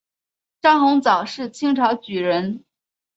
[0.63, 2.65] 张鸿藻是清朝举人。